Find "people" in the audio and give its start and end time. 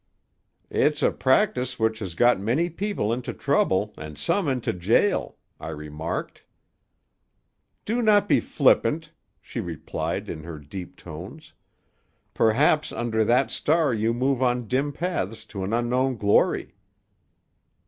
2.71-3.13